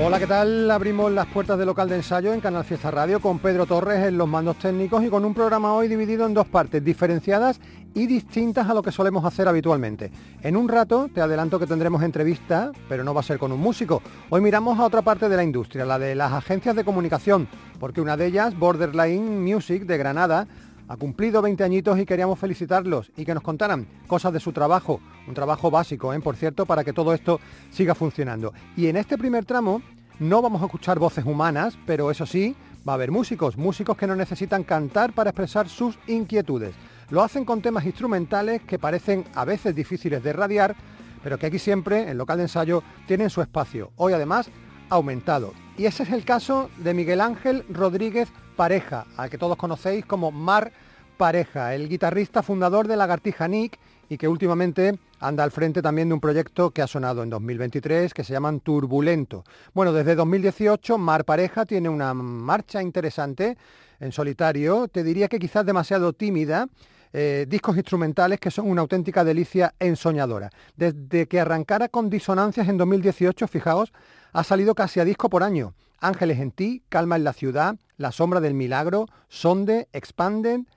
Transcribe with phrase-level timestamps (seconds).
[0.00, 0.70] Hola, ¿qué tal?
[0.70, 4.16] Abrimos las puertas del local de ensayo en Canal Fiesta Radio con Pedro Torres en
[4.16, 7.60] los mandos técnicos y con un programa hoy dividido en dos partes diferenciadas
[7.94, 10.12] y distintas a lo que solemos hacer habitualmente.
[10.40, 13.60] En un rato te adelanto que tendremos entrevista, pero no va a ser con un
[13.60, 14.00] músico.
[14.30, 17.48] Hoy miramos a otra parte de la industria, la de las agencias de comunicación,
[17.80, 20.46] porque una de ellas, Borderline Music de Granada,
[20.88, 25.00] ha cumplido 20 añitos y queríamos felicitarlos y que nos contaran cosas de su trabajo,
[25.26, 26.20] un trabajo básico, ¿eh?
[26.20, 28.52] por cierto, para que todo esto siga funcionando.
[28.76, 29.82] Y en este primer tramo
[30.18, 32.56] no vamos a escuchar voces humanas, pero eso sí,
[32.88, 36.74] va a haber músicos, músicos que no necesitan cantar para expresar sus inquietudes.
[37.10, 40.74] Lo hacen con temas instrumentales que parecen a veces difíciles de radiar,
[41.22, 43.92] pero que aquí siempre, en local de ensayo, tienen su espacio.
[43.96, 44.50] Hoy además
[44.88, 45.52] aumentado.
[45.76, 48.28] Y ese es el caso de Miguel Ángel Rodríguez
[48.58, 50.72] Pareja, al que todos conocéis como Mar
[51.16, 53.78] Pareja, el guitarrista fundador de Lagartija Nick
[54.08, 58.12] y que últimamente anda al frente también de un proyecto que ha sonado en 2023
[58.12, 59.44] que se llaman Turbulento.
[59.74, 63.56] Bueno, desde 2018 Mar Pareja tiene una marcha interesante
[64.00, 66.66] en solitario, te diría que quizás demasiado tímida,
[67.12, 70.50] eh, discos instrumentales que son una auténtica delicia ensoñadora.
[70.76, 73.92] Desde que arrancara con Disonancias en 2018, fijaos,
[74.32, 75.74] ha salido casi a disco por año.
[76.00, 80.68] Ángeles en ti, Calma en la ciudad, La sombra del milagro, Sonde, Expanden,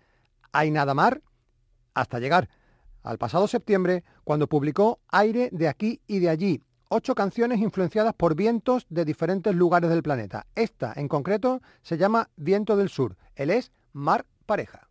[0.52, 1.22] Hay nada mar,
[1.94, 2.50] hasta llegar
[3.04, 8.36] al pasado septiembre cuando publicó Aire de aquí y de allí, ocho canciones influenciadas por
[8.36, 10.46] vientos de diferentes lugares del planeta.
[10.56, 13.16] Esta en concreto se llama Viento del Sur.
[13.36, 14.90] Él es Mar Pareja.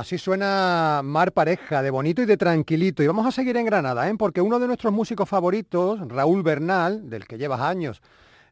[0.00, 3.02] Así suena Mar Pareja, de bonito y de tranquilito.
[3.02, 4.14] Y vamos a seguir en Granada, ¿eh?
[4.18, 8.00] porque uno de nuestros músicos favoritos, Raúl Bernal, del que llevas años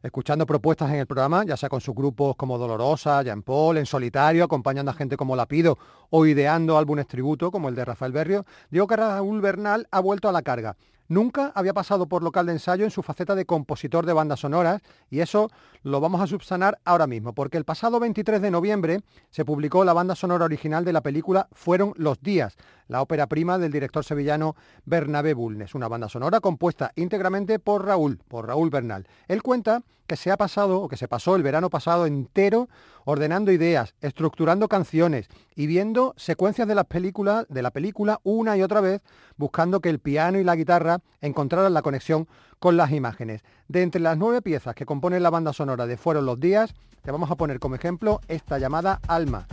[0.03, 3.87] escuchando propuestas en el programa, ya sea con sus grupos como Dolorosa, Jean Paul, en
[3.87, 5.79] solitario, acompañando a gente como Lapido
[6.11, 10.29] o ideando álbumes tributo como el de Rafael Berrio, digo que Raúl Bernal ha vuelto
[10.29, 10.75] a la carga.
[11.07, 14.81] Nunca había pasado por local de ensayo en su faceta de compositor de bandas sonoras
[15.09, 15.49] y eso
[15.83, 19.93] lo vamos a subsanar ahora mismo, porque el pasado 23 de noviembre se publicó la
[19.93, 24.55] banda sonora original de la película Fueron los días, la ópera prima del director sevillano
[24.85, 29.07] Bernabé Bulnes, una banda sonora compuesta íntegramente por Raúl, por Raúl Bernal.
[29.27, 32.67] Él cuenta que se ha pasado o que se pasó el verano pasado entero
[33.05, 38.63] ordenando ideas, estructurando canciones y viendo secuencias de las películas de la película una y
[38.63, 39.01] otra vez,
[39.37, 42.27] buscando que el piano y la guitarra encontraran la conexión
[42.59, 43.41] con las imágenes.
[43.67, 47.11] De entre las nueve piezas que componen la banda sonora de Fueron los días, te
[47.11, 49.47] vamos a poner como ejemplo esta llamada Alma,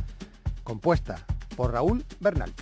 [0.65, 1.25] compuesta
[1.57, 2.53] por Raúl Bernal.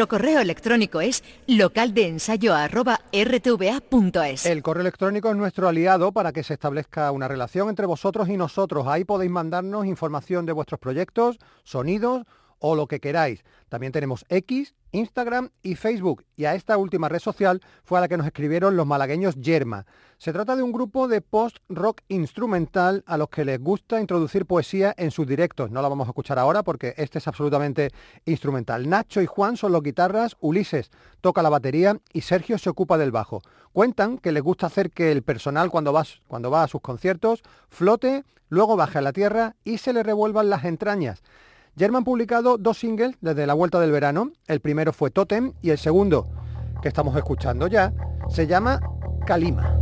[0.00, 4.46] Nuestro correo electrónico es localdeensayo.rtva.es.
[4.46, 8.38] El correo electrónico es nuestro aliado para que se establezca una relación entre vosotros y
[8.38, 8.86] nosotros.
[8.86, 12.22] Ahí podéis mandarnos información de vuestros proyectos, sonidos
[12.60, 13.42] o lo que queráis.
[13.68, 16.24] También tenemos X, Instagram y Facebook.
[16.36, 19.86] Y a esta última red social fue a la que nos escribieron los malagueños Yerma.
[20.18, 24.94] Se trata de un grupo de post-rock instrumental a los que les gusta introducir poesía
[24.96, 25.70] en sus directos.
[25.70, 27.90] No la vamos a escuchar ahora porque este es absolutamente
[28.26, 28.88] instrumental.
[28.88, 30.90] Nacho y Juan son los guitarras, Ulises
[31.20, 33.42] toca la batería y Sergio se ocupa del bajo.
[33.72, 37.42] Cuentan que les gusta hacer que el personal cuando va, cuando va a sus conciertos
[37.68, 41.22] flote, luego baje a la tierra y se le revuelvan las entrañas.
[41.80, 44.32] German publicado dos singles desde la vuelta del verano.
[44.46, 46.28] El primero fue Totem y el segundo,
[46.82, 47.90] que estamos escuchando ya,
[48.28, 48.80] se llama
[49.26, 49.78] Kalima.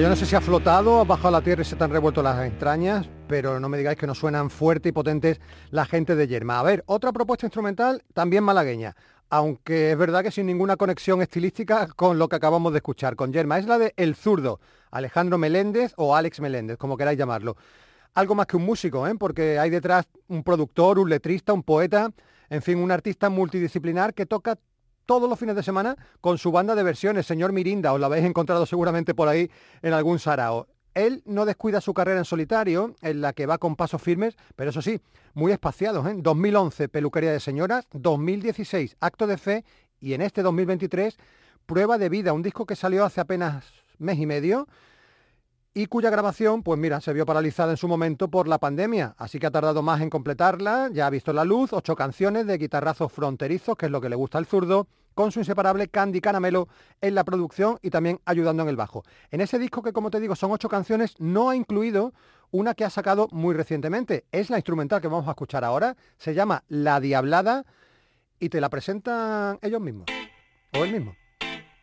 [0.00, 1.90] Yo no sé si ha flotado, ha bajado a la tierra y se te han
[1.90, 6.16] revuelto las entrañas, pero no me digáis que no suenan fuertes y potentes la gente
[6.16, 6.60] de Yerma.
[6.60, 8.94] A ver, otra propuesta instrumental también malagueña.
[9.30, 13.32] aunque es verdad que sin ninguna conexión estilística con lo que acabamos de escuchar con
[13.32, 13.58] Yerma.
[13.58, 14.60] Es la de El Zurdo,
[14.90, 17.56] Alejandro Meléndez o Alex Meléndez, como queráis llamarlo.
[18.14, 19.14] Algo más que un músico, ¿eh?
[19.18, 22.10] porque hay detrás un productor, un letrista, un poeta,
[22.50, 24.58] en fin, un artista multidisciplinar que toca
[25.06, 28.24] todos los fines de semana con su banda de versiones, señor Mirinda, os lo habéis
[28.24, 29.50] encontrado seguramente por ahí
[29.82, 30.66] en algún sarao.
[30.94, 34.70] Él no descuida su carrera en solitario, en la que va con pasos firmes, pero
[34.70, 35.00] eso sí,
[35.34, 36.06] muy espaciados.
[36.06, 36.14] ¿eh?
[36.16, 39.64] 2011, Peluquería de Señoras, 2016, Acto de Fe
[40.00, 41.18] y en este 2023,
[41.66, 43.64] Prueba de Vida, un disco que salió hace apenas
[43.98, 44.66] mes y medio
[45.76, 49.38] y cuya grabación, pues mira, se vio paralizada en su momento por la pandemia, así
[49.38, 53.12] que ha tardado más en completarla, ya ha visto la luz, ocho canciones de guitarrazos
[53.12, 56.68] fronterizos, que es lo que le gusta al zurdo, con su inseparable Candy Caramelo
[57.02, 59.02] en la producción y también ayudando en el bajo.
[59.30, 62.14] En ese disco que como te digo son ocho canciones, no ha incluido
[62.50, 64.24] una que ha sacado muy recientemente.
[64.32, 67.66] Es la instrumental que vamos a escuchar ahora, se llama La Diablada
[68.40, 70.06] y te la presentan ellos mismos,
[70.72, 71.14] o él mismo.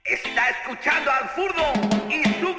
[0.03, 2.55] Está escuchando al zurdo y su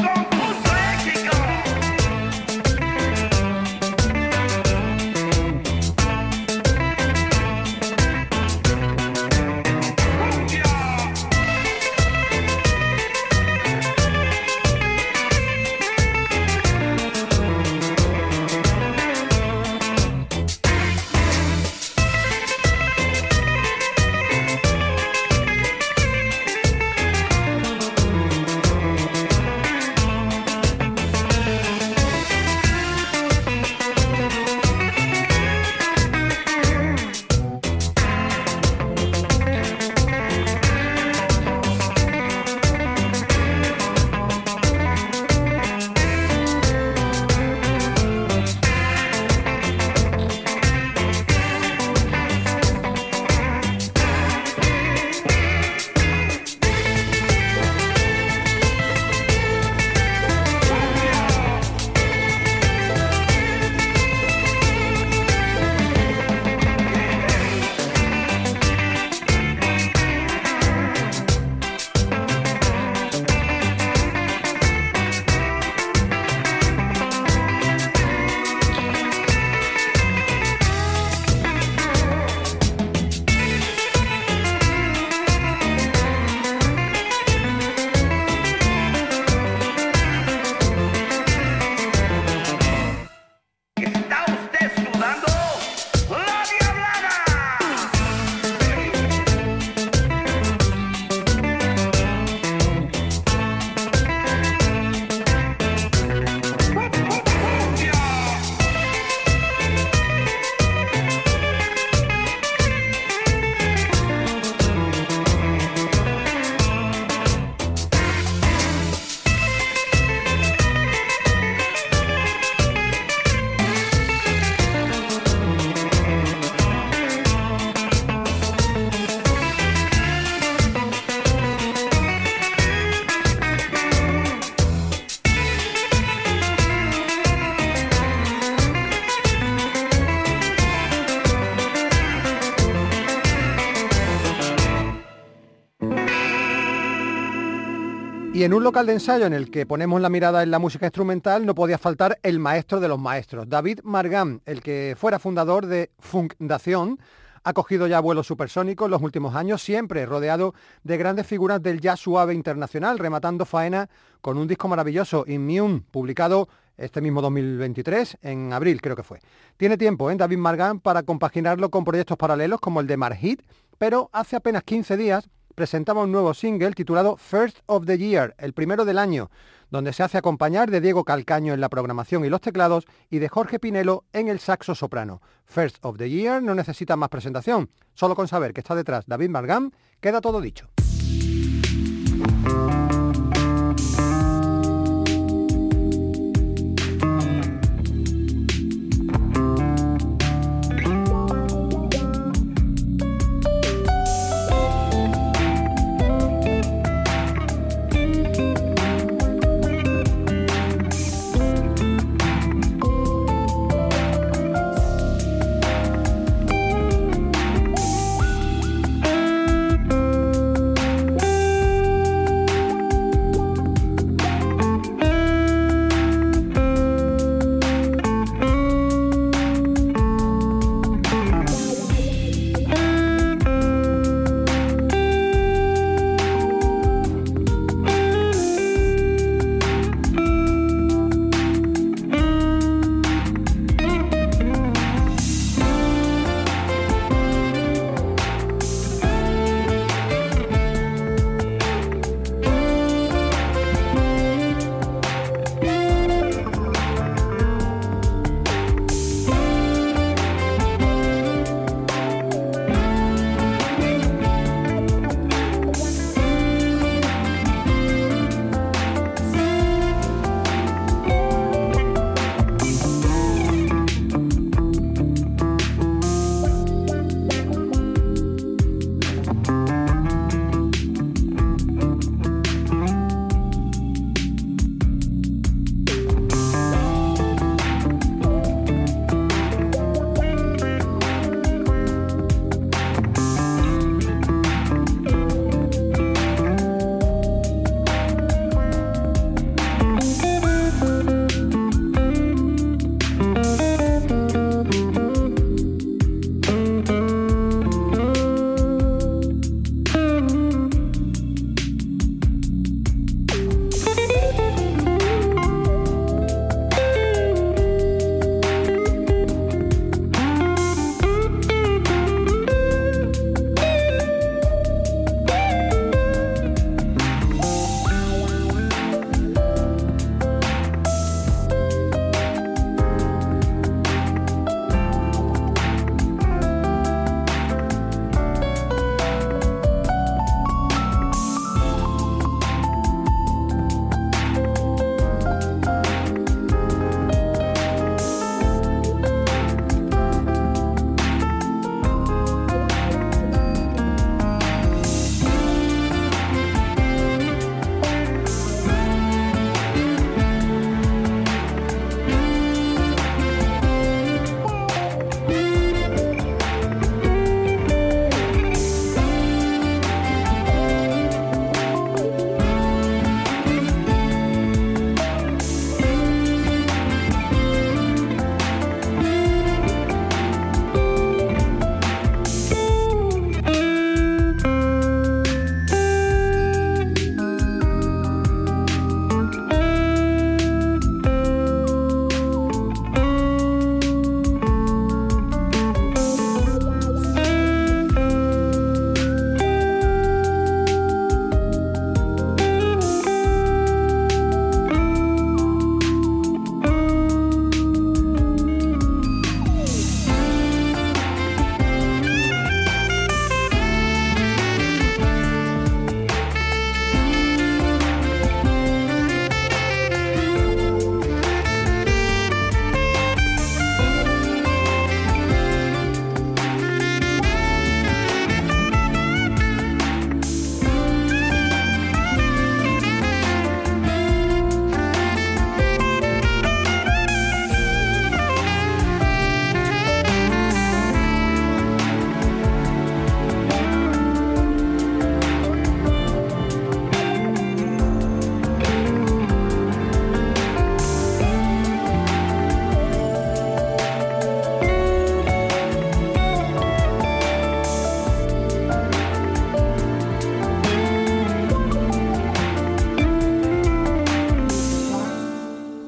[148.44, 151.46] En un local de ensayo en el que ponemos la mirada en la música instrumental
[151.46, 155.90] no podía faltar el maestro de los maestros, David Margam, el que fuera fundador de
[155.98, 156.98] Fundación,
[157.42, 162.00] ha cogido ya vuelos supersónicos los últimos años, siempre rodeado de grandes figuras del jazz
[162.00, 163.88] suave internacional, rematando faena
[164.20, 169.20] con un disco maravilloso, Immune, publicado este mismo 2023, en abril creo que fue.
[169.56, 170.16] Tiene tiempo, ¿eh?
[170.16, 173.40] David Margam, para compaginarlo con proyectos paralelos como el de Marhit,
[173.78, 178.52] pero hace apenas 15 días presentaba un nuevo single titulado First of the Year, el
[178.52, 179.30] primero del año,
[179.70, 183.28] donde se hace acompañar de Diego Calcaño en la programación y los teclados y de
[183.28, 185.20] Jorge Pinelo en el saxo soprano.
[185.46, 189.30] First of the Year no necesita más presentación, solo con saber que está detrás David
[189.30, 189.70] Margam
[190.00, 190.68] queda todo dicho.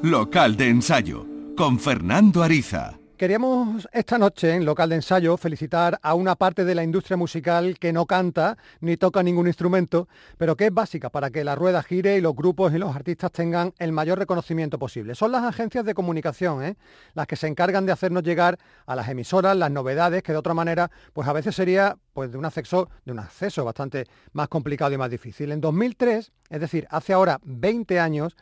[0.03, 2.99] Local de ensayo, con Fernando Ariza.
[3.17, 7.79] Queríamos esta noche en local de ensayo felicitar a una parte de la industria musical
[7.79, 10.07] que no canta ni toca ningún instrumento,
[10.37, 13.31] pero que es básica para que la rueda gire y los grupos y los artistas
[13.31, 15.15] tengan el mayor reconocimiento posible.
[15.15, 16.77] Son las agencias de comunicación, ¿eh?
[17.15, 20.53] las que se encargan de hacernos llegar a las emisoras las novedades que de otra
[20.53, 24.93] manera, pues a veces sería pues de un acceso, de un acceso bastante más complicado
[24.93, 25.51] y más difícil.
[25.51, 28.35] En 2003, es decir, hace ahora 20 años,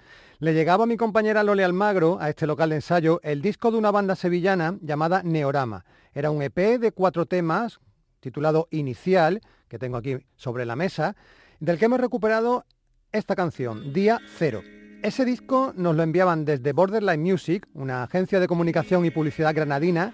[0.45, 3.79] le llegaba a mi compañera Lole Almagro, a este local de ensayo, el disco de
[3.79, 5.85] una banda sevillana llamada Neorama.
[6.13, 7.79] Era un EP de cuatro temas,
[8.19, 11.15] titulado Inicial, que tengo aquí sobre la mesa,
[11.59, 12.63] del que hemos recuperado
[13.11, 14.61] esta canción, Día Cero.
[15.01, 20.13] Ese disco nos lo enviaban desde Borderline Music, una agencia de comunicación y publicidad granadina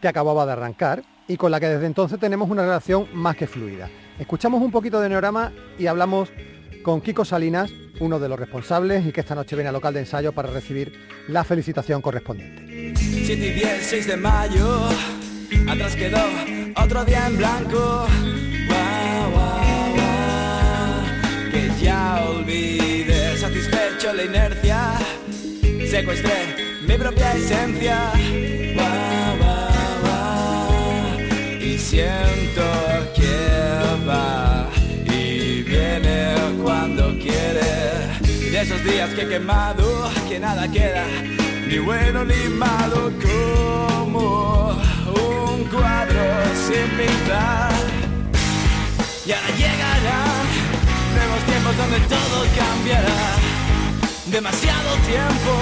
[0.00, 3.48] que acababa de arrancar y con la que desde entonces tenemos una relación más que
[3.48, 3.90] fluida.
[4.20, 6.30] Escuchamos un poquito de Neorama y hablamos
[6.86, 9.98] con Kiko Salinas, uno de los responsables y que esta noche viene al local de
[9.98, 10.92] ensayo para recibir
[11.26, 12.94] la felicitación correspondiente.
[12.94, 14.88] 7 y 10, 6 de mayo,
[15.68, 16.20] atrás quedó
[16.76, 18.06] otro día en blanco.
[18.68, 22.20] Guau, guau, guau, que ya
[23.36, 24.92] satisfecho la inercia,
[25.90, 28.12] secuestré mi propia esencia.
[38.56, 41.04] De esos días que he quemado, que nada queda,
[41.68, 44.70] ni bueno ni malo, como
[45.12, 46.24] un cuadro
[46.66, 47.70] sin pintar.
[49.26, 50.44] Y ahora llegarán
[51.16, 53.24] nuevos tiempos donde todo cambiará.
[54.24, 55.52] Demasiado tiempo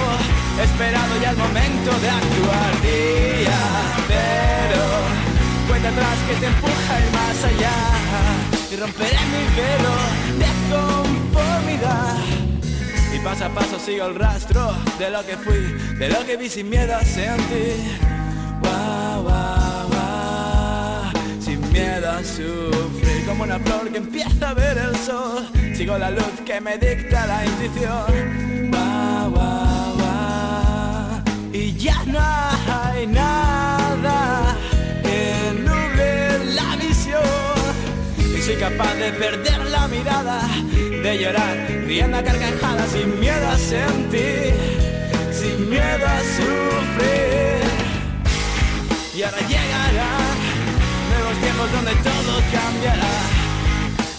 [0.63, 2.71] esperado ya el momento de actuar.
[2.81, 3.59] Día
[4.07, 4.85] cero,
[5.67, 7.75] cuenta atrás que te empuja y más allá.
[8.71, 10.24] Y romperé mi velo
[13.35, 15.59] paso a paso sigo el rastro de lo que fui,
[15.99, 17.75] de lo que vi sin miedo a sentir.
[18.61, 24.95] Guau, guau, guau, sin miedo a sufrir, como una flor que empieza a ver el
[24.95, 25.49] sol.
[25.75, 28.71] Sigo la luz que me dicta la intuición.
[28.71, 34.34] Guau, guau, guau, y ya no hay nada
[38.45, 40.39] soy capaz de perder la mirada,
[40.71, 44.53] de llorar, riendo a carcajadas, sin miedo a sentir,
[45.31, 47.63] sin miedo a sufrir.
[49.15, 50.35] Y ahora llegarán
[51.09, 53.15] nuevos tiempos donde todo cambiará.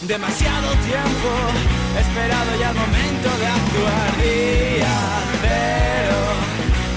[0.03, 1.31] Demasiado tiempo
[2.03, 4.11] esperado ya el momento de actuar.
[4.27, 4.97] Día
[5.43, 6.19] cero,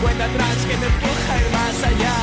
[0.01, 2.17] cuenta atrás que me empuja ir más allá.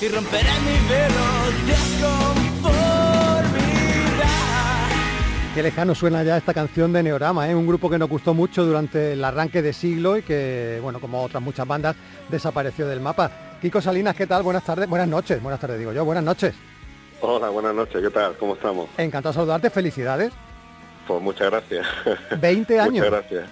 [0.00, 1.28] Y romperé mi velo
[1.68, 2.47] de
[5.58, 7.54] Qué lejano suena ya esta canción de Neorama, ¿eh?
[7.56, 11.20] un grupo que nos gustó mucho durante el arranque de siglo y que, bueno, como
[11.20, 11.96] otras muchas bandas,
[12.28, 13.28] desapareció del mapa.
[13.60, 14.44] Kiko Salinas, ¿qué tal?
[14.44, 16.54] Buenas tardes, buenas noches, buenas tardes digo yo, buenas noches.
[17.22, 18.36] Hola, buenas noches, ¿qué tal?
[18.36, 18.88] ¿Cómo estamos?
[18.98, 20.32] Encantado de saludarte, felicidades.
[21.08, 21.84] Pues muchas gracias.
[22.40, 22.92] 20 años.
[23.04, 23.48] Muchas gracias.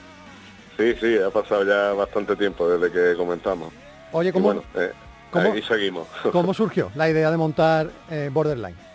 [0.76, 3.72] Sí, sí, ha pasado ya bastante tiempo desde que comenzamos.
[4.12, 4.92] Oye, Y ¿cómo, bueno, eh,
[5.32, 6.06] cómo- ahí seguimos.
[6.30, 8.85] ¿cómo surgió la idea de montar eh, Borderline?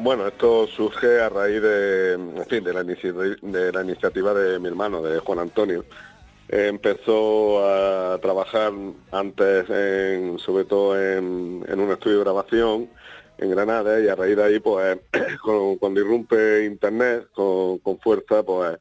[0.00, 5.18] Bueno, esto surge a raíz de, en fin, de la, iniciativa de mi hermano, de
[5.18, 5.84] Juan Antonio.
[6.48, 8.72] Empezó a trabajar
[9.10, 12.88] antes, en- sobre todo en, un estudio de grabación
[13.38, 14.98] en Granada y a raíz de ahí, pues,
[15.42, 18.78] con- cuando irrumpe Internet con, con fuerza, pues,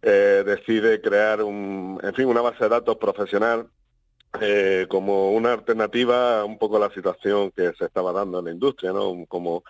[0.00, 3.68] eh, decide crear un, en fin, una base de datos profesional
[4.40, 8.50] eh, como una alternativa a un poco la situación que se estaba dando en la
[8.50, 9.26] industria, ¿no?
[9.28, 9.62] Como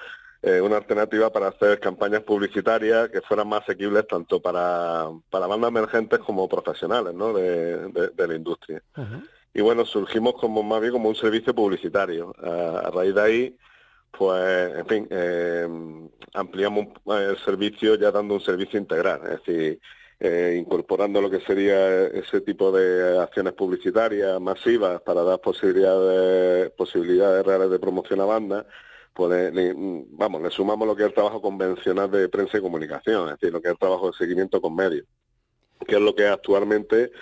[0.45, 5.71] eh, una alternativa para hacer campañas publicitarias que fueran más asequibles tanto para, para bandas
[5.71, 7.33] emergentes como profesionales ¿no?
[7.33, 8.83] de, de- de la industria.
[9.55, 12.35] Y bueno, surgimos como más bien como un servicio publicitario.
[12.43, 13.57] A, a raíz de ahí,
[14.11, 15.69] pues, en fin, eh,
[16.35, 19.81] ampliamos el servicio ya dando un servicio integral, es decir,
[20.21, 27.45] eh, incorporando lo que sería ese tipo de acciones publicitarias masivas para dar posibilidades, posibilidades
[27.45, 28.65] reales de promoción a bandas,
[29.15, 29.75] pues le-
[30.11, 33.53] vamos, le sumamos lo que es el trabajo convencional de prensa y comunicación, es decir,
[33.53, 35.07] lo que es el trabajo de seguimiento con medios,
[35.87, 37.13] que es lo que actualmente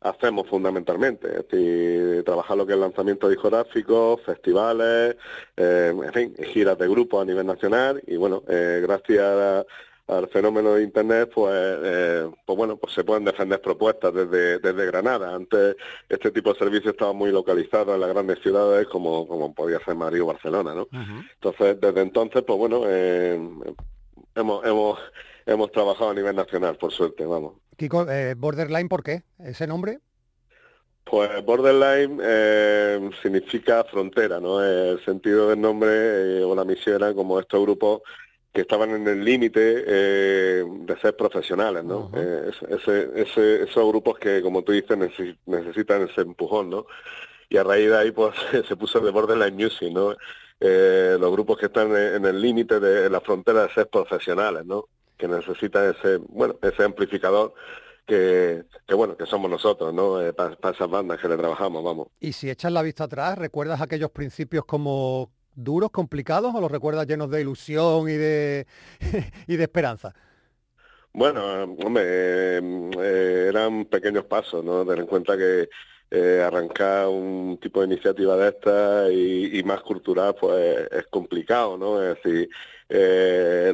[0.00, 5.16] hacemos fundamentalmente, es decir, trabajar lo que es lanzamiento discográficos, festivales,
[5.56, 9.64] eh, en fin, giras de grupos a nivel nacional y bueno, eh, gracias a-
[10.06, 14.86] al fenómeno de internet, pues, eh, pues bueno, pues se pueden defender propuestas desde, desde
[14.86, 15.34] Granada.
[15.34, 15.76] Antes
[16.08, 19.94] este tipo de servicios estaba muy localizado en las grandes ciudades como, como podía ser
[19.94, 20.88] Madrid o Barcelona, ¿no?
[20.92, 23.40] Entonces, desde entonces, pues bueno, eh,
[24.34, 24.98] hemos, hemos,
[25.46, 27.54] hemos trabajado a nivel nacional, por suerte, vamos.
[27.76, 29.22] Kiko, eh, Borderline, ¿por qué?
[29.38, 30.00] ¿Ese nombre?
[31.04, 34.64] Pues borderline eh, significa frontera, ¿no?
[34.64, 38.00] El sentido del nombre eh, o la misión era como estos grupos
[38.54, 42.10] que estaban en el límite eh, de ser profesionales, ¿no?
[42.14, 46.86] Eh, ese- ese- esos grupos que, como tú dices, necesi- necesitan ese empujón, ¿no?
[47.48, 48.32] Y a raíz de ahí, pues,
[48.68, 50.14] se puso de Borderline Music, ¿no?
[50.60, 53.88] Eh, los grupos que están en en el límite de en la frontera de ser
[53.88, 54.86] profesionales, ¿no?
[55.18, 57.54] Que necesitan ese, bueno, ese amplificador
[58.06, 60.20] que, que bueno, que somos nosotros, ¿no?
[60.36, 62.08] para esas bandas que le trabajamos, vamos.
[62.20, 67.06] Y si echas la vista atrás, ¿recuerdas aquellos principios como duros, complicados o los recuerdas
[67.06, 68.66] llenos de ilusión y de,
[69.46, 70.14] y de esperanza?
[71.16, 72.60] Bueno, hombre, eh,
[72.98, 74.84] eh, eran pequeños pasos, ¿no?
[74.84, 75.68] Tener en cuenta que
[76.10, 81.78] eh, arrancar un tipo de iniciativa de esta y, y más cultural, pues es complicado,
[81.78, 82.02] ¿no?
[82.02, 82.48] Es decir,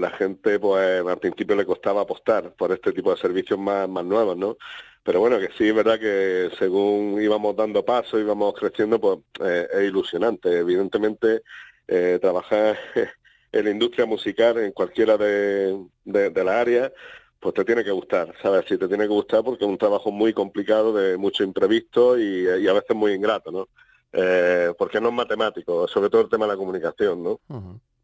[0.00, 4.04] la gente, pues al principio le costaba apostar por este tipo de servicios más, más
[4.04, 4.58] nuevos, ¿no?
[5.02, 9.82] Pero bueno, que sí es verdad que según íbamos dando pasos, íbamos creciendo, pues es
[9.82, 10.58] ilusionante.
[10.58, 11.42] Evidentemente,
[11.92, 12.78] eh, trabajar
[13.52, 16.92] en la industria musical, en cualquiera de, de, de las áreas,
[17.40, 18.64] pues te tiene que gustar, ¿sabes?
[18.68, 22.46] Sí, te tiene que gustar porque es un trabajo muy complicado, de mucho imprevisto y,
[22.62, 23.68] y a veces muy ingrato, ¿no?
[24.12, 27.40] Eh, porque no es matemático, sobre todo el tema de la comunicación, ¿no?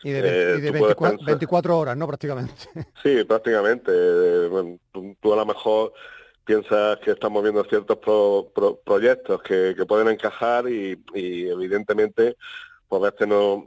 [0.02, 2.06] Y de, Eh, y de tú puedes 24, pensar- 24 horas, ¿no?
[2.06, 2.52] Prácticamente.
[3.02, 3.92] Sí, prácticamente.
[3.94, 5.92] Eh, bueno, tú, tú a lo mejor
[6.44, 12.36] piensas que estamos viendo ciertos pro- pro- proyectos que, que pueden encajar y, y evidentemente
[12.88, 13.66] pues a veces no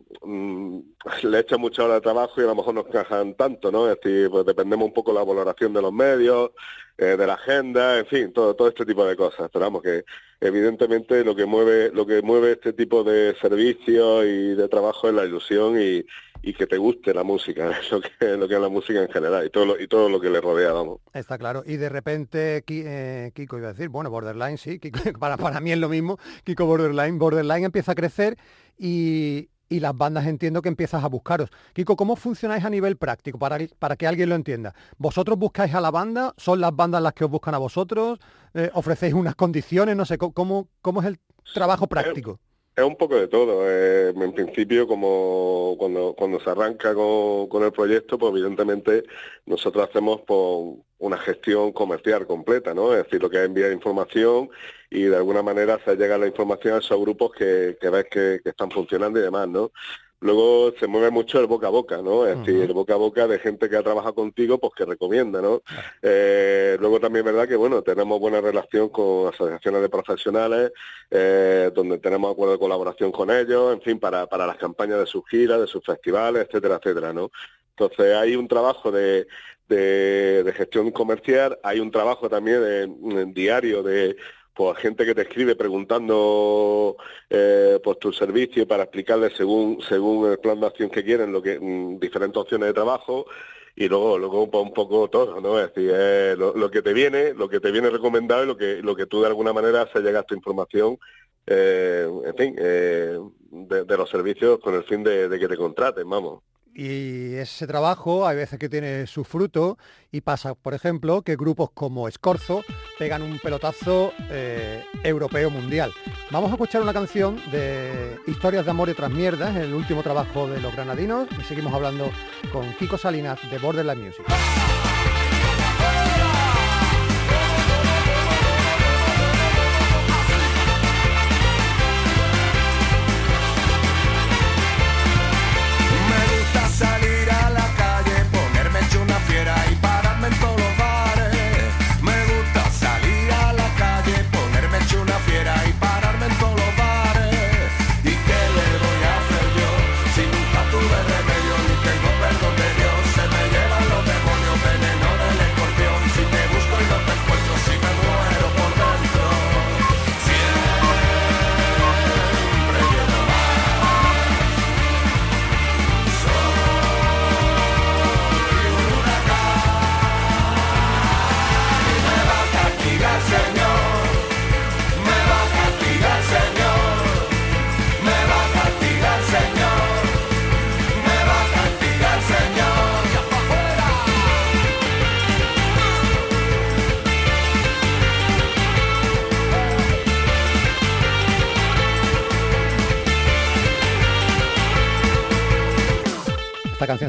[1.24, 3.90] le echan mucha hora de trabajo y a lo mejor no encajan tanto, ¿no?
[3.90, 6.52] Es decir, pues dependemos un poco de la valoración de los medios,
[6.98, 9.46] eh, de la agenda, en fin, todo, todo este tipo de cosas.
[9.46, 10.04] Esperamos que
[10.40, 15.14] evidentemente lo que mueve, lo que mueve este tipo de servicios y de trabajo es
[15.14, 16.06] la ilusión y,
[16.42, 19.10] y que te guste la música, es lo que, lo que es la música en
[19.10, 21.00] general y todo lo, y todo lo que le rodea, vamos.
[21.14, 21.64] Está claro.
[21.66, 25.72] Y de repente, eh, Kiko iba a decir, bueno, Borderline sí, Kiko- para, para mí
[25.72, 28.38] es lo mismo, Kiko Borderline, Borderline empieza a crecer
[28.78, 31.50] y, y las bandas entiendo que empiezas a buscaros.
[31.74, 34.74] Kiko, ¿cómo funcionáis a nivel práctico para, para que alguien lo entienda?
[34.98, 36.34] ¿Vosotros buscáis a la banda?
[36.38, 38.20] ¿Son las bandas las que os buscan a vosotros?
[38.54, 39.96] Eh, ¿Ofrecéis unas condiciones?
[39.96, 41.20] No sé, ¿cómo- ¿cómo, cómo es el
[41.54, 42.40] trabajo práctico?
[42.80, 43.70] Es un poco de todo.
[43.70, 49.04] eh, en principio, como cuando, cuando se arranca con, el proyecto, pues evidentemente
[49.46, 52.94] nosotros hacemos pues, una gestión comercial completa, ¿no?
[52.94, 54.50] Es decir, lo que es enviar información
[54.90, 58.40] y de alguna manera se llega la información a esos grupos que, que ves que
[58.46, 59.74] están funcionando y demás, ¿no?
[60.22, 62.28] Luego se mueve mucho el boca a boca, ¿no?
[62.28, 65.42] Es decir, el boca a boca de gente que ha trabajado contigo, pues que recomienda,
[65.42, 65.62] ¿no?
[66.02, 70.72] Eh, luego también es verdad que, bueno, tenemos buena relación con asociaciones de profesionales,
[71.10, 75.06] eh, donde tenemos acuerdo de colaboración con ellos, en fin, para, para las campañas de
[75.06, 77.32] sus giras, de sus festivales, etcétera, etcétera, ¿no?
[77.78, 79.26] Entonces hay un trabajo de,
[79.70, 84.18] de, de gestión comercial, hay un trabajo también de, diario de
[84.60, 86.98] pues gente que te escribe preguntando
[87.30, 91.42] eh, por tu servicio para explicarles según según el plan de acción que quieren lo
[91.42, 93.26] que mm, diferentes opciones de trabajo
[93.74, 97.34] y luego luego pues, un poco todo no es decir lo, lo que te viene
[97.34, 100.04] lo que te viene recomendado y lo que lo que tú de alguna manera haces
[100.04, 101.00] llegar esta información
[101.48, 103.18] eh, en fin eh,
[103.52, 106.42] de, de los servicios con el fin de que te contraten vamos
[106.82, 109.78] Y ese trabajo hay veces que tiene su fruto
[110.14, 112.64] y pasa, por ejemplo, que grupos como Escorzo
[112.98, 115.92] pegan un pelotazo eh, europeo mundial.
[116.32, 120.48] Vamos a escuchar una canción de Historias de amor y otras mierdas, el último trabajo
[120.48, 122.12] de los granadinos, y seguimos hablando
[122.54, 124.26] con Kiko Salinas de Borderline Music.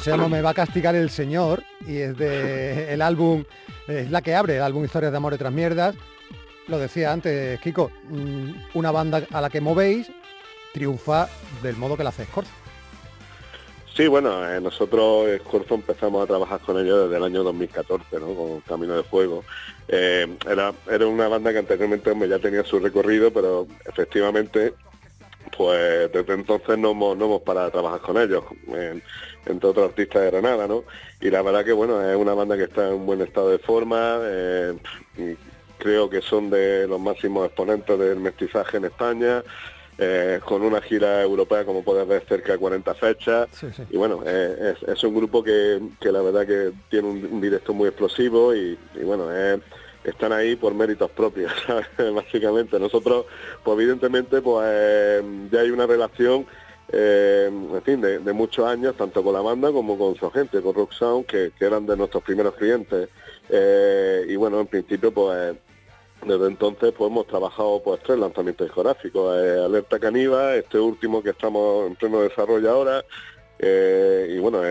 [0.00, 3.44] Canción se llama Me va a castigar el Señor y es de el álbum,
[3.86, 5.94] es la que abre el álbum Historias de amor y otras mierdas.
[6.68, 10.10] lo decía antes, Kiko, mm, una banda a la que movéis
[10.72, 11.28] triunfa
[11.62, 12.50] del modo que la hace Scorzo.
[13.94, 18.34] Sí, bueno, eh, nosotros Scorzo empezamos a trabajar con ellos desde el año 2014, ¿no?
[18.34, 19.44] Con Camino de Fuego.
[19.88, 24.72] Eh, era, era una banda que anteriormente ya tenía su recorrido, pero efectivamente
[25.56, 28.44] pues desde entonces no hemos, no hemos parado trabajar con ellos,
[29.46, 30.84] entre otros artistas de Granada, ¿no?
[31.20, 33.58] Y la verdad que bueno, es una banda que está en un buen estado de
[33.58, 34.74] forma, eh,
[35.78, 39.42] creo que son de los máximos exponentes del mestizaje en España,
[39.98, 43.48] eh, con una gira europea como puedes ver cerca de 40 fechas.
[43.90, 48.78] Y bueno es, un grupo que, la verdad que tiene un, directo muy explosivo y,
[48.94, 49.28] y bueno
[50.04, 51.52] están ahí por méritos propios
[52.14, 52.78] básicamente.
[52.78, 53.26] Nosotros
[53.62, 56.46] pues evidentemente pues ya hay una relación
[56.92, 60.74] eh, en fin, de, muchos años, tanto con la banda como con su gente, con
[60.74, 63.08] Rock Sound, que, eran de nuestros primeros clientes.
[63.48, 65.54] Eh, y bueno, en principio, pues
[66.24, 71.30] desde entonces pues hemos trabajado pues tres lanzamientos discográficos, eh, Alerta Caniva, este último que
[71.30, 73.04] estamos en pleno desarrollo ahora,
[73.58, 74.62] y bueno,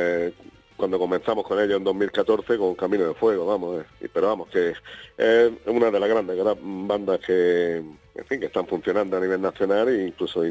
[0.79, 5.51] cuando comenzamos con ellos en 2014 con Camino de Fuego, vamos, pero vamos, que es
[5.67, 10.07] una de las grandes bandas que, en fin, que están funcionando a nivel nacional e
[10.07, 10.41] incluso,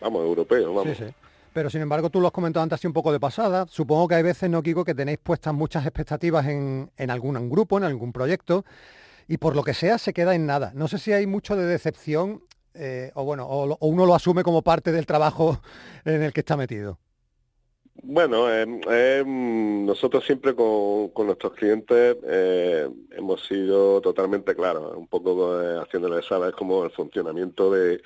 [0.00, 0.98] vamos, europeo, vamos.
[1.52, 3.64] Pero sin embargo, tú lo has comentado antes así un poco de pasada.
[3.70, 7.78] Supongo que hay veces, ¿no, Kiko, que tenéis puestas muchas expectativas en, en algún grupo,
[7.78, 8.64] en algún proyecto,
[9.28, 10.72] y por lo que sea se queda en nada.
[10.74, 12.42] No sé si hay mucho de decepción,
[12.74, 15.60] eh, o bueno, o uno lo asume como parte del trabajo
[16.04, 16.98] en el que está metido.
[18.02, 25.60] Bueno, em, em, nosotros siempre con, nuestros clientes eh, hemos sido totalmente claros, un poco
[25.60, 28.00] eh, haciéndoles saber como el funcionamiento de,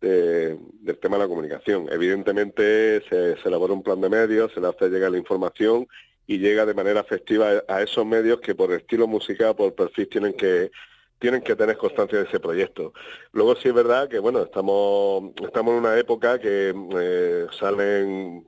[0.00, 1.88] del tema de la comunicación.
[1.90, 5.86] Evidentemente se, elabora un plan de medios, se le hace llegar la información
[6.26, 10.32] y llega de manera efectiva a esos medios que por estilo musical, por perfil tienen
[10.34, 10.70] que
[11.18, 12.92] tienen que tener constancia de ese proyecto.
[13.32, 18.46] Luego sí es verdad que bueno, estamos estamos en una época que eh, salen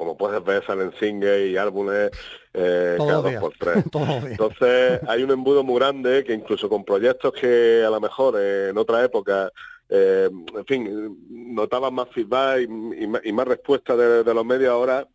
[0.00, 2.10] como puedes ver, salen singles y álbumes
[2.54, 3.84] eh, cada dos por tres.
[4.30, 8.78] Entonces hay un embudo muy grande que incluso con proyectos que a lo mejor en
[8.78, 9.52] otra época
[9.90, 11.18] eh, en fin,
[11.54, 15.06] notaban más feedback y, más respuesta de, los medios ahora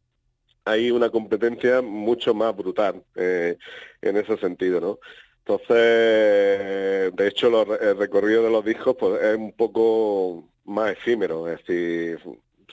[0.65, 3.57] hay una competencia mucho más brutal eh,
[4.03, 4.99] en ese sentido, ¿no?
[5.39, 11.57] Entonces, de hecho, el recorrido de los discos pues, es un poco más efímero, es
[11.65, 12.19] decir,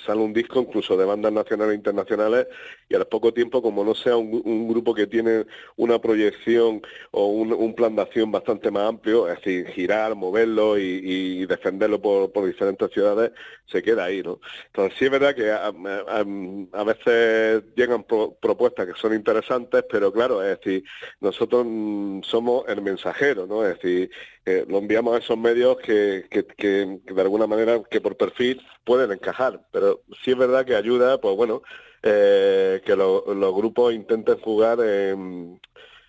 [0.04, 2.46] sale un disco incluso de bandas nacionales e internacionales
[2.88, 7.74] y al poco tiempo, como no sea un, grupo que tiene una proyección o un,
[7.74, 13.32] plan de acción bastante más amplio, es decir, girar, moverlo y, defenderlo por, diferentes ciudades,
[13.66, 14.40] se queda ahí, ¿no?
[14.66, 20.58] Entonces sí es verdad que a, veces llegan propuestas que son interesantes, pero claro, es
[20.58, 20.84] decir,
[21.20, 23.64] nosotros mm, somos el mensajero, ¿no?
[23.64, 24.10] Es decir,
[24.44, 29.12] eh, lo enviamos a esos medios que, que, de alguna manera que por perfil pueden
[29.12, 31.62] encajar, pero sí es verdad que ayuda, pues bueno,
[32.02, 35.60] eh, que los grupos intenten jugar en,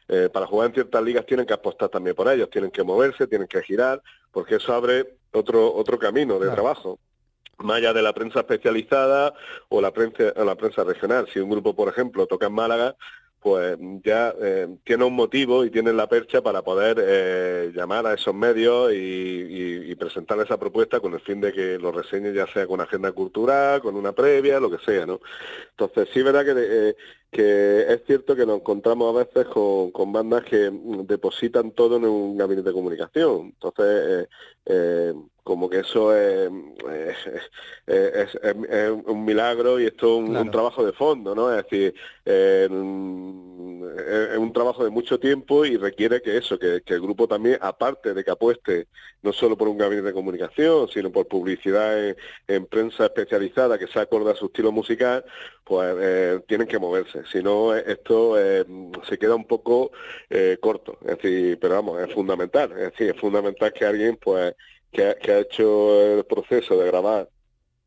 [0.07, 3.27] eh, para jugar en ciertas ligas tienen que apostar también por ellos, tienen que moverse,
[3.27, 6.99] tienen que girar, porque eso abre otro otro camino de trabajo.
[7.59, 9.33] Más allá de la prensa especializada
[9.69, 11.27] o la prensa, o la prensa regional.
[11.31, 12.95] Si un grupo, por ejemplo, toca en Málaga,
[13.43, 18.13] pues ya eh, tiene un motivo y tiene la percha para poder eh, llamar a
[18.13, 22.67] esos medios y, presentar esa propuesta con el fin de que lo reseñe ya sea
[22.67, 25.21] con agenda cultural, con una previa, lo que sea, ¿no?
[25.69, 26.95] Entonces sí, verdad que, eh,
[27.33, 30.71] que es cierto que nos encontramos a veces con, con bandas que
[31.05, 33.53] depositan todo en un gabinete de comunicación.
[33.53, 34.29] Entonces,
[35.43, 37.17] como que eso es,
[37.85, 38.37] es,
[39.05, 41.53] un milagro y esto es un, trabajo de fondo, ¿no?
[41.53, 41.93] Es decir,
[42.25, 42.69] es
[44.37, 48.23] un trabajo de mucho tiempo y requiere que eso, que, el grupo también, aparte de
[48.23, 48.87] que apueste
[49.21, 52.15] no solo por un gabinete de comunicación, sino por publicidad
[52.47, 55.25] en, prensa especializada que se acorde a su estilo musical,
[55.63, 57.23] pues eh, tienen que moverse.
[57.31, 58.65] Si no, esto eh,
[59.07, 59.91] se queda un poco
[60.29, 60.97] eh, corto.
[61.01, 62.71] Es decir, pero vamos, es fundamental.
[62.73, 64.55] Es decir, es fundamental que alguien, pues,
[64.91, 67.29] que ha, hecho el proceso de grabar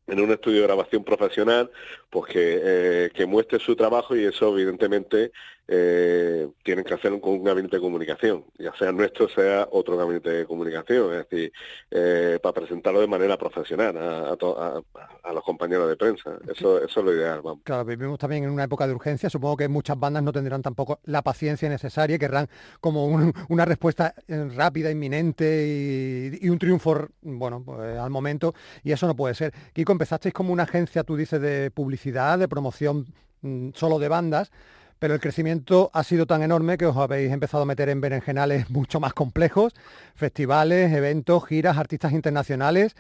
[0.06, 1.70] en un estudio de grabación profesional,
[2.10, 5.32] pues que, eh, que muestre su trabajo y eso evidentemente
[5.68, 10.30] eh, tienen que hacerlo con un gabinete de comunicación, ya sea nuestro, sea otro gabinete
[10.30, 11.52] de comunicación, es decir,
[11.90, 16.38] eh, para presentarlo de manera profesional a, los compañeros de prensa.
[16.44, 17.42] Eso, eso es lo ideal.
[17.42, 17.60] Vamos.
[17.64, 21.00] Claro, vivimos también en una época de urgencia, supongo que muchas bandas no tendrán tampoco
[21.04, 22.48] la paciencia necesaria, querrán
[22.80, 23.06] como
[23.48, 28.54] una respuesta eh, rápida, inminente y, un triunfo, bueno, pues, al momento,
[28.84, 29.52] y eso no puede ser.
[29.72, 33.06] Kiko, empezasteis como una agencia, tú dices, de publicidad, de promoción
[33.42, 34.50] mm, solo de bandas,
[34.98, 38.70] pero el crecimiento ha sido tan enorme que os habéis empezado a meter en berenjenales
[38.70, 39.74] mucho más complejos,
[40.14, 42.94] festivales, eventos, giras, artistas internacionales,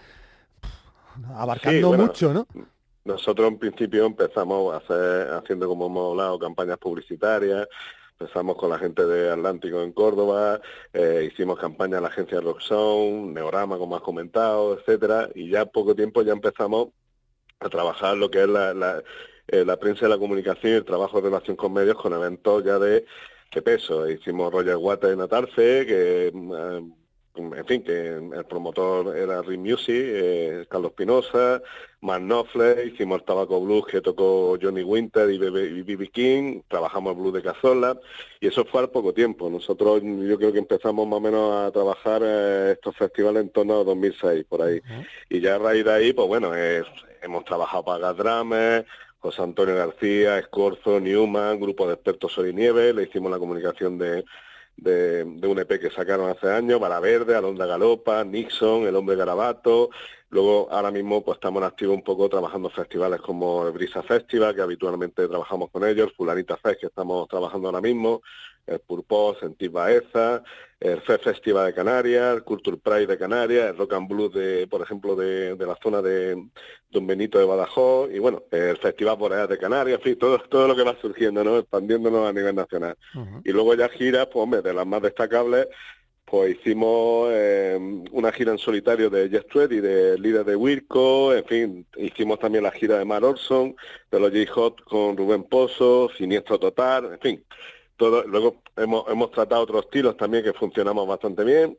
[1.34, 2.46] abarcando mucho, ¿no?
[3.04, 7.68] Nosotros en principio empezamos a hacer, haciendo como hemos hablado, campañas publicitarias,
[8.18, 10.60] empezamos con la gente de Atlántico en Córdoba,
[10.92, 15.94] eh, hicimos campaña en la agencia Rocksound, Neorama, como has comentado, etcétera, y ya poco
[15.94, 16.88] tiempo ya empezamos
[17.60, 19.02] a trabajar lo que es la,
[19.48, 22.64] eh, la, prensa y la comunicación y el trabajo de relación con medios con eventos
[22.64, 23.04] ya de,
[23.50, 24.08] qué peso.
[24.08, 26.82] Hicimos Roger Water en Atarfe, que eh,
[27.38, 31.60] en fin, que el promotor era Ring Music, eh, Carlos Pinoza,
[32.00, 36.08] Mark Knopfler, hicimos el Tabaco Blues que tocó Johnny Winter y B.B.
[36.08, 37.98] King, trabajamos el blues de Cazola
[38.40, 39.50] y eso fue al poco tiempo.
[39.50, 43.80] Nosotros yo creo que empezamos más o menos a trabajar eh, estos festivales en torno
[43.80, 44.80] a 2006, por ahí.
[45.28, 48.84] Y ya a raíz de ahí, pues bueno, hemos trabajado para Gadrames,
[49.18, 54.24] José Antonio García, Escorzo, Newman, grupo de expertos Sol Nieve, le hicimos la comunicación de
[54.76, 59.90] de, un EP que sacaron hace años, Vara Verde, Alondra Galopa, Nixon, El Hombre Garabato.
[60.30, 64.62] Luego, ahora mismo, pues estamos activos un poco trabajando festivales como el Brisa Festival, que
[64.62, 68.22] habitualmente trabajamos con ellos, Fulanita Fest, que estamos trabajando ahora mismo,
[68.66, 70.42] el Purpose en Baeza,
[70.80, 74.66] el Fest Festival de Canarias, el Culture Pride de Canarias, el Rock and Blues, de,
[74.66, 76.44] por ejemplo, de, la zona de
[76.90, 80.66] Don Benito de Badajoz, y bueno, el Festival Boreal de Canarias, en fin, todo, todo
[80.66, 81.58] lo que va surgiendo, ¿no?
[81.58, 82.96] expandiéndonos a nivel nacional.
[83.44, 85.68] Y luego ya giras, pues hombre, de las más destacables,
[86.26, 87.78] pues hicimos eh,
[88.10, 92.64] una gira en solitario de Jet y de líder de Wirko, en fin, hicimos también
[92.64, 93.76] la gira de Mar Orson,
[94.10, 97.44] de los J-Hot con Rubén Pozo, Siniestro Total, en fin,
[97.98, 101.78] luego hemos, hemos tratado otros estilos también que funcionamos bastante bien,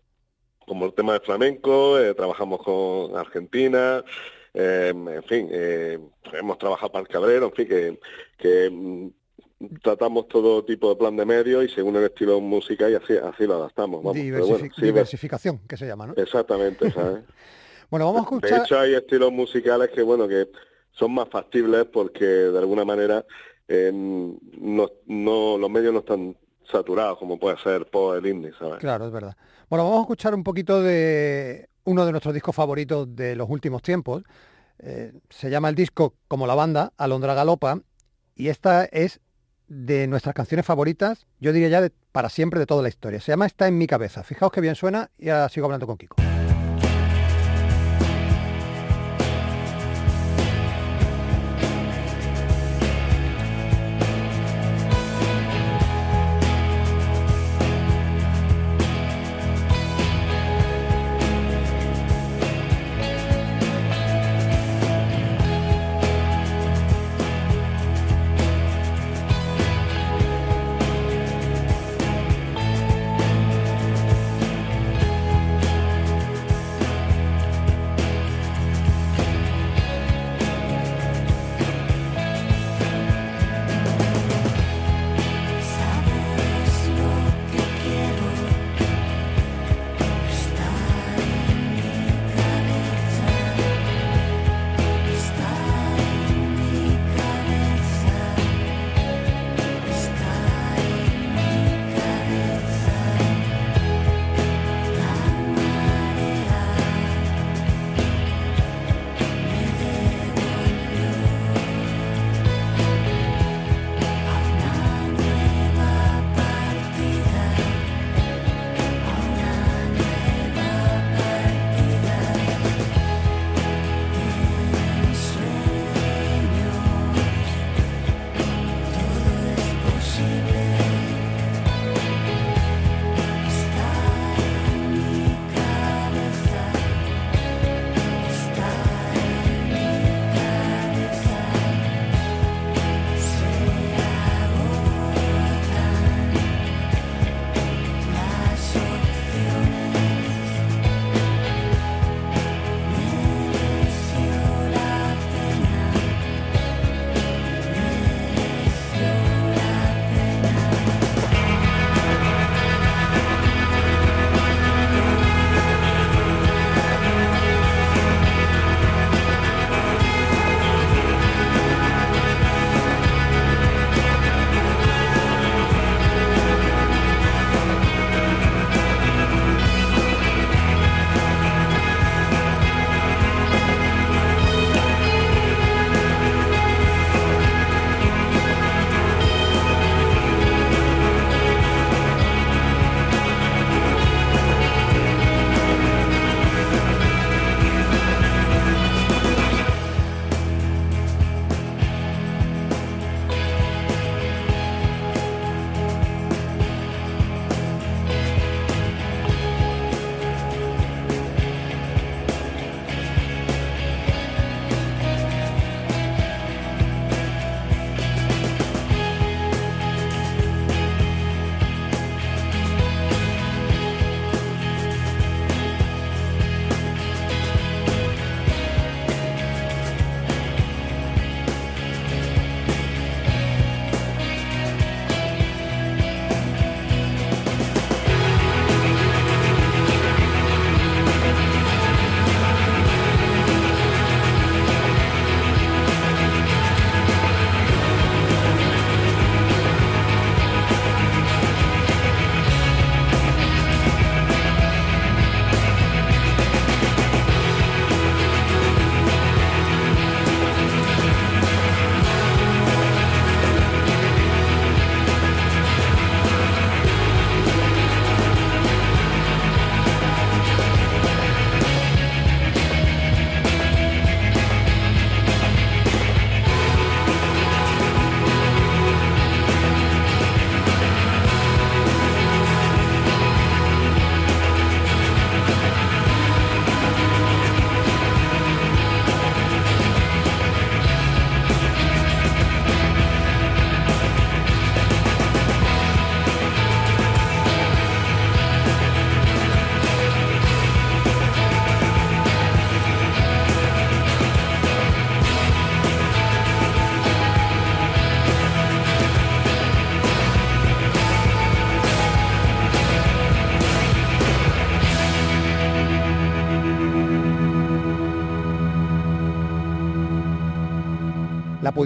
[0.65, 4.01] como el tema de flamenco, eh, trabajamos con Argentina,
[4.53, 7.99] eh, en fin, hemos trabajado para el Cabrero, en fin, que,
[8.37, 9.09] que mm,
[9.81, 13.45] tratamos todo tipo de plan de medios y según el estilo musical y así, así
[13.45, 14.13] lo adaptamos.
[14.13, 16.13] diversificación, que se llama, ¿no?
[16.15, 17.23] Exactamente, ¿sabes?
[17.89, 18.59] bueno, vamos a escuchar...
[18.59, 20.49] De hecho, hay estilos musicales que, bueno, que
[20.91, 23.25] son más factibles porque de alguna manera
[23.67, 26.37] eh, no, no, los medios no están
[26.71, 28.79] saturados como puede ser por el indie, ¿sabes?
[28.79, 29.35] Claro, es verdad.
[29.69, 33.81] Bueno, vamos a escuchar un poquito de uno de nuestros discos favoritos de los últimos
[33.81, 34.23] tiempos.
[34.79, 37.81] Eh, se llama el disco como la banda, Alondra Galopa,
[38.35, 39.19] y esta es
[39.67, 43.19] de nuestras canciones favoritas, yo diría ya de, para siempre de toda la historia.
[43.19, 44.23] Se llama Está en mi cabeza.
[44.23, 46.15] Fijaos que bien suena y ahora sigo hablando con Kiko.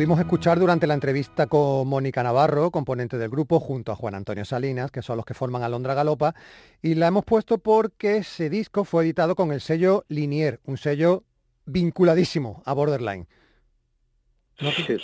[0.01, 4.45] Pudimos escuchar durante la entrevista con Mónica Navarro, componente del grupo, junto a Juan Antonio
[4.45, 6.33] Salinas, que son los que forman Alondra Galopa,
[6.81, 11.21] y la hemos puesto porque ese disco fue editado con el sello Linier, un sello
[11.67, 13.27] vinculadísimo a Borderline.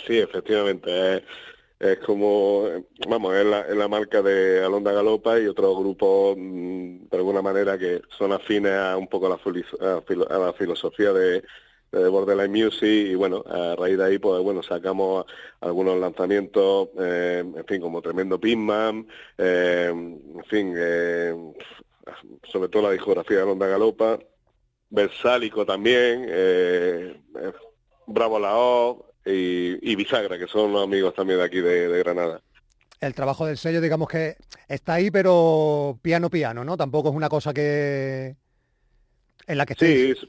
[0.04, 1.22] Sí, efectivamente.
[1.78, 2.64] Es, como,
[3.08, 8.02] vamos, es la, marca de Alondra Galopa y otros grupos, mm, de alguna manera, que
[8.18, 11.44] son afines a un poco a la, la filosofía de,
[11.90, 15.24] de Borderline Music y bueno, a raíz de ahí pues bueno, sacamos
[15.60, 19.06] algunos lanzamientos, eh, en fin, como Tremendo Pitman,
[19.38, 21.34] eh, en fin, eh,
[22.50, 24.18] sobre todo la discografía de Alondra Galopa,
[24.90, 27.52] Versálico también, eh, eh,
[28.06, 31.98] Bravo la O y, y Bisagra, que son los amigos también de aquí de, de
[31.98, 32.40] Granada.
[33.00, 34.36] El trabajo del sello, digamos que
[34.66, 36.76] está ahí, pero piano piano, ¿no?
[36.76, 38.34] Tampoco es una cosa que
[39.46, 40.28] en la que Sí, estéis.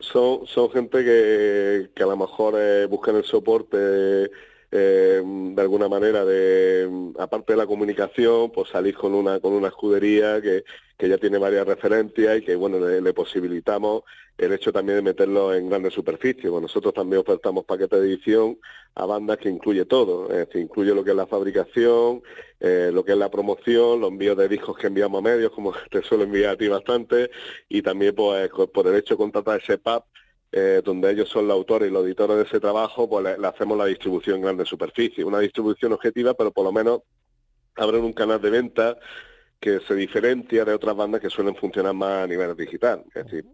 [0.00, 4.30] Son, son gente que, que a lo mejor eh, buscan el soporte
[4.70, 9.68] eh, de alguna manera de, aparte de la comunicación, pues salir con una, con una
[9.68, 10.64] escudería que,
[10.98, 14.02] que ya tiene varias referencias y que bueno, le, posibilitamos
[14.36, 16.50] el hecho también de meterlo en grandes superficies.
[16.50, 18.58] Bueno, nosotros también ofertamos paquetes de edición
[18.96, 22.22] a bandas que incluye todo, es decir, incluye lo que es la fabricación,
[22.58, 25.72] eh, lo que es la promoción, los envíos de discos que enviamos a medios, como
[25.90, 27.30] te suelo enviar a ti bastante,
[27.68, 30.02] y también pues por el hecho de contratar ese pub,
[30.52, 33.46] eh, donde ellos son los autores y los editores de ese trabajo, pues le, le
[33.46, 37.02] hacemos la distribución en grandes superficies, una distribución objetiva, pero por lo menos
[37.76, 38.98] abren un canal de venta
[39.60, 43.04] que se diferencia de otras bandas que suelen funcionar más a nivel digital.
[43.14, 43.44] Es decir,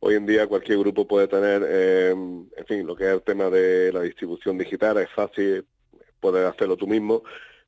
[0.00, 3.50] hoy en día cualquier grupo puede tener, eh, en fin, lo que es el tema
[3.50, 5.66] de la distribución digital, es fácil,
[6.18, 7.22] puedes hacerlo tú mismo,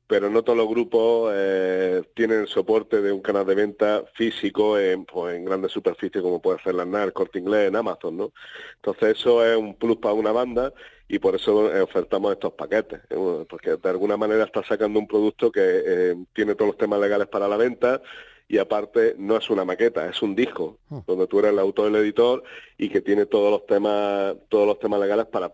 [0.07, 4.77] pero no todos los grupos eh, tienen el soporte de un canal de venta físico
[4.77, 8.33] en, pues, en grandes superficies como puede ser la NAR, Corte Inglés, en Amazon, ¿no?
[8.75, 10.73] Entonces eso es un plus para una banda
[11.07, 15.51] y por eso ofertamos estos paquetes, eh, porque de alguna manera está sacando un producto
[15.51, 18.01] que eh, tiene todos los temas legales para la venta
[18.47, 20.77] y aparte no es una maqueta, es un disco,
[21.07, 22.43] donde tú eres el autor y el editor
[22.77, 25.51] y que tiene todos los temas, todos los temas legales para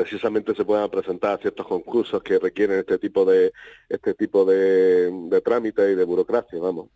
[0.00, 3.52] precisamente se puedan presentar ciertos concursos que requieren este tipo de
[3.88, 6.88] este tipo de, de trámites y de burocracia, vamos.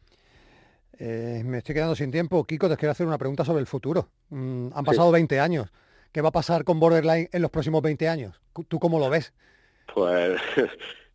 [0.99, 2.45] Eh, me estoy quedando sin tiempo.
[2.45, 4.09] Kiko, te quiero hacer una pregunta sobre el futuro.
[4.31, 5.71] Mm, han pasado 20 años.
[6.13, 8.41] ¿Qué va a pasar con Borderline en los próximos 20 años?
[8.69, 9.33] ¿Tú cómo lo ves?
[9.93, 10.41] Pues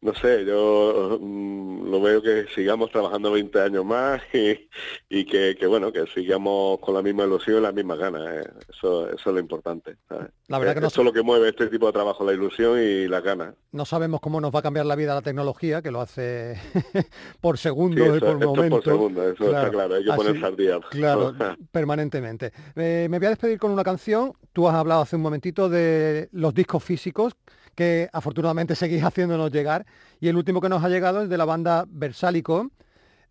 [0.02, 4.70] no sé, yo mm, lo veo que sigamos trabajando 20 años más y,
[5.10, 8.22] y que, que, bueno, que sigamos con la misma ilusión y las mismas ganas.
[8.30, 8.50] eh.
[8.70, 9.98] Eso, eso es lo importante.
[10.08, 10.28] ¿sabes?
[10.48, 12.80] La verdad que no Eso es lo que mueve este tipo de trabajo, la ilusión
[12.80, 13.56] y las ganas.
[13.72, 16.56] No sabemos cómo nos va a cambiar la vida la tecnología, que lo hace
[17.42, 18.76] por Sí, segundo y por esto es momento.
[18.78, 20.80] por segundo, eso está claro, hay que así- ponerse al día.
[20.92, 21.34] Claro,
[21.72, 22.52] permanentemente.
[22.76, 24.34] Eh, me voy a despedir con una canción.
[24.54, 27.34] Tú has hablado hace un momentito de los discos físicos
[27.76, 29.86] que afortunadamente seguís haciéndonos llegar.
[30.20, 32.70] Y el último que nos ha llegado es de la banda Versálico.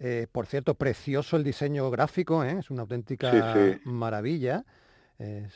[0.00, 2.56] Eh, por cierto, precioso el diseño gráfico, ¿eh?
[2.60, 3.38] es una auténtica Sí,
[3.74, 3.80] sí.
[3.84, 4.64] maravilla.
[5.18, 5.52] Es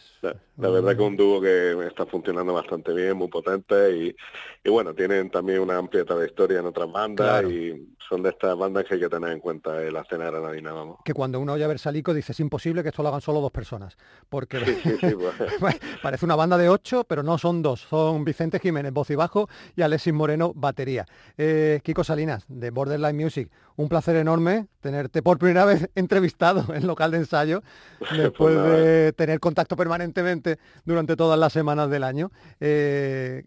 [0.59, 4.15] La, verdad que es un dúo que está funcionando bastante bien, muy potente y,
[4.63, 7.51] y bueno, tienen también una amplia trayectoria en otras bandas Claro.
[7.51, 10.73] y son de estas bandas que hay que tener en cuenta en la escena granadina,
[10.73, 10.99] vamos.
[11.05, 13.51] que cuando uno oye a Versalico dice es imposible que esto lo hagan solo dos
[13.51, 13.97] personas,
[14.29, 15.15] porque Sí, sí, sí,
[15.59, 19.15] pues, parece una banda de ocho, pero no son dos, son Vicente Jiménez, voz y
[19.15, 21.07] bajo, y Alexis Moreno, batería.
[21.39, 26.87] Eh, Kiko Salinas, de Borderline Music, un placer enorme tenerte por primera vez entrevistado en
[26.87, 27.63] local de ensayo,
[28.01, 28.77] después Pues nada.
[28.77, 30.52] de tener contacto permanentemente
[30.85, 32.31] durante todas las semanas del año.
[32.61, 33.45] Eh,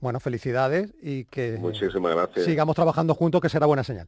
[0.00, 2.44] bueno, felicidades y que muchísimas gracias.
[2.44, 4.06] sigamos trabajando juntos, que será buena señal.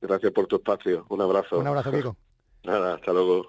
[0.00, 1.06] Gracias por tu espacio.
[1.08, 1.58] Un abrazo.
[1.58, 2.16] Un abrazo, Kiko.
[2.64, 3.46] Nada, hasta luego.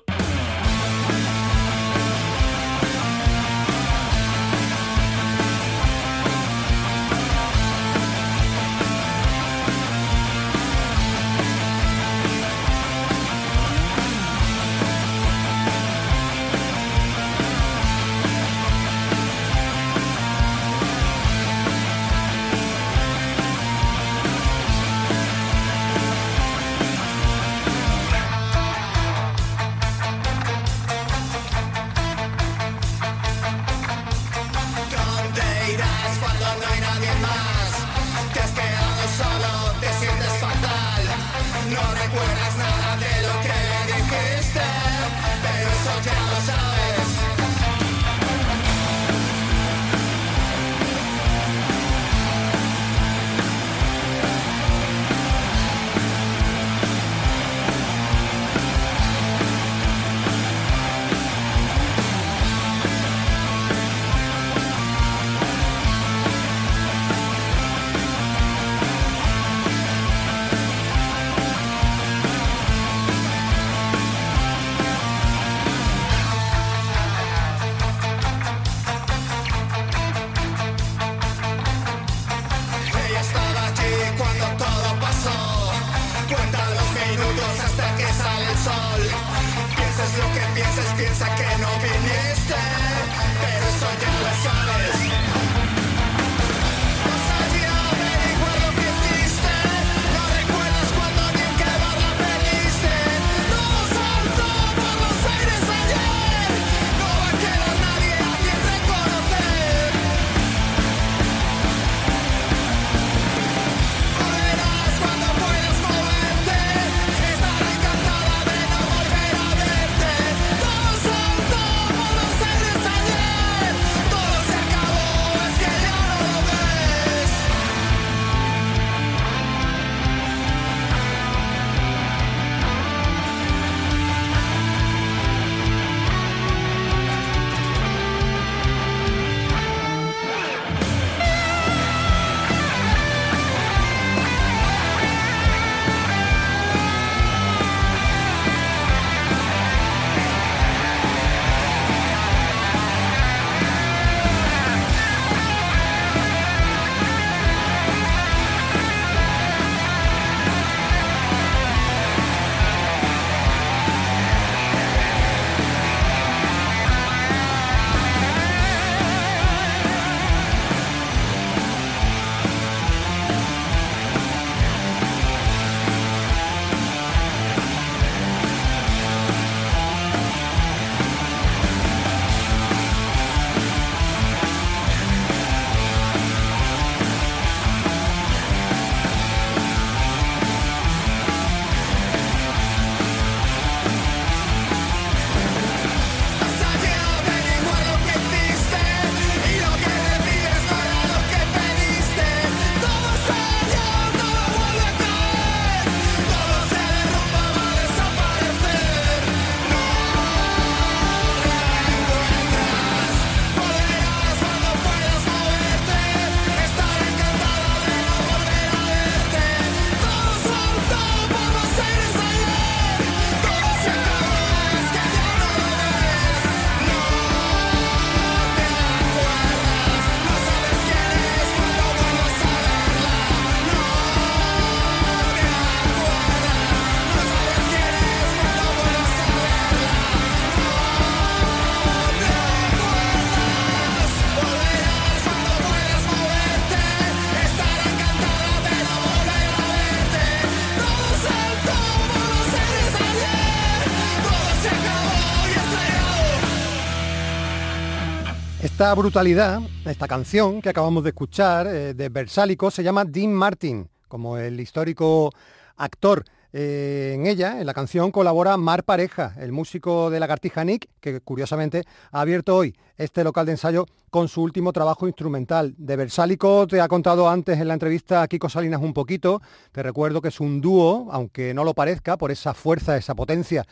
[258.83, 263.89] Esta brutalidad, esta canción que acabamos de escuchar eh, de Versálico se llama Dean Martin,
[264.09, 265.31] como el histórico
[265.77, 266.25] actor.
[266.51, 271.21] Eh, en ella, en la canción, colabora Mar Pareja, el músico de Lagartija Nick, que
[271.21, 275.73] curiosamente ha abierto hoy este local de ensayo con su último trabajo instrumental.
[275.77, 279.41] De Versálico te ha contado antes en la entrevista a Kiko Salinas un poquito.
[279.71, 283.65] Te recuerdo que es un dúo, aunque no lo parezca, por esa fuerza, esa potencia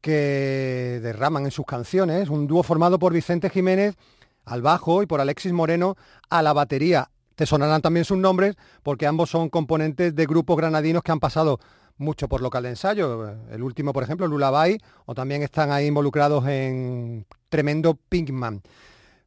[0.00, 2.28] que derraman en sus canciones.
[2.28, 3.96] Un dúo formado por Vicente Jiménez
[4.46, 5.96] al bajo y por Alexis Moreno
[6.30, 7.10] a la batería.
[7.34, 11.58] Te sonarán también sus nombres porque ambos son componentes de grupos granadinos que han pasado
[11.98, 13.30] mucho por local de ensayo.
[13.50, 18.62] El último, por ejemplo, Lullaby, o también están ahí involucrados en tremendo Pinkman.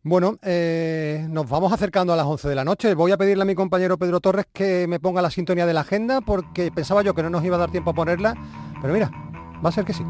[0.01, 2.93] Bueno, eh, nos vamos acercando a las 11 de la noche.
[2.93, 5.82] Voy a pedirle a mi compañero Pedro Torres que me ponga la sintonía de la
[5.82, 8.34] agenda porque pensaba yo que no nos iba a dar tiempo a ponerla,
[8.82, 9.11] pero mira,
[9.63, 10.03] va a ser que sí.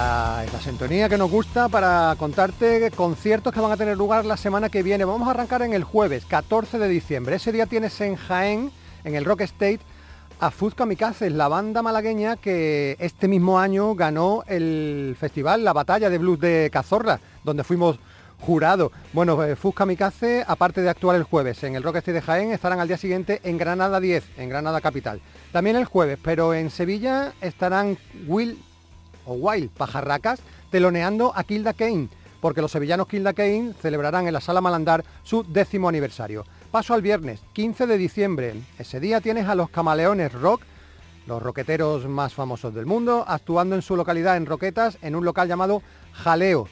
[0.00, 4.70] La sintonía que nos gusta para contarte conciertos que van a tener lugar la semana
[4.70, 5.04] que viene.
[5.04, 7.36] Vamos a arrancar en el jueves 14 de diciembre.
[7.36, 8.72] Ese día tienes en Jaén,
[9.04, 9.80] en el Rock State,
[10.40, 16.08] a Fuz Kamikazes, la banda malagueña que este mismo año ganó el festival La Batalla
[16.08, 17.98] de Blues de Cazorla, donde fuimos
[18.40, 18.92] jurado.
[19.12, 22.52] Bueno, eh, Fuz Kamikaze, aparte de actuar el jueves en el Rock State de Jaén,
[22.52, 25.20] estarán al día siguiente en Granada 10, en Granada Capital.
[25.52, 28.58] También el jueves, pero en Sevilla estarán Will
[29.26, 30.40] o Wild Pajarracas
[30.70, 32.08] teloneando a Kilda Kane,
[32.40, 36.44] porque los sevillanos Kilda Kane celebrarán en la Sala Malandar su décimo aniversario.
[36.70, 38.54] Paso al viernes, 15 de diciembre.
[38.78, 40.62] Ese día tienes a los Camaleones Rock,
[41.26, 45.48] los roqueteros más famosos del mundo, actuando en su localidad en Roquetas, en un local
[45.48, 46.68] llamado Jaleo.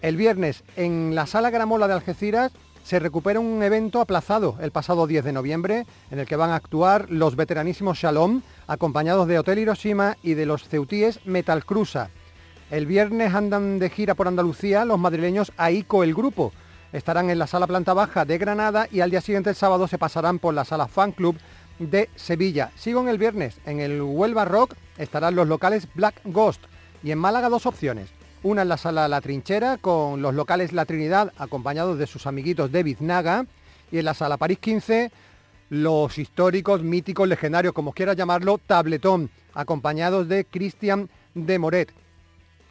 [0.00, 2.52] El viernes, en la Sala Gramola de Algeciras,
[2.84, 6.56] se recupera un evento aplazado el pasado 10 de noviembre, en el que van a
[6.56, 12.10] actuar los veteranísimos Shalom, acompañados de Hotel Hiroshima y de los ceutíes Metal Cruza.
[12.70, 16.52] El viernes andan de gira por Andalucía los madrileños AICO el grupo.
[16.92, 19.98] Estarán en la sala planta baja de Granada y al día siguiente el sábado se
[19.98, 21.36] pasarán por la sala Fan Club
[21.78, 22.70] de Sevilla.
[22.76, 23.58] Sigo en el viernes.
[23.64, 26.62] En el Huelva Rock estarán los locales Black Ghost
[27.02, 28.10] y en Málaga dos opciones.
[28.42, 32.70] Una en la sala La Trinchera con los locales La Trinidad acompañados de sus amiguitos
[32.70, 33.46] de Biznaga
[33.90, 35.10] y en la sala París 15
[35.70, 41.92] los históricos, míticos, legendarios, como quiera llamarlo, Tabletón, acompañados de Cristian de Moret.